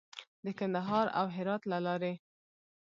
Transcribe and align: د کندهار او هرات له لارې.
د 0.45 0.47
کندهار 0.59 1.07
او 1.19 1.25
هرات 1.35 1.61
له 1.71 1.77
لارې. 1.85 2.13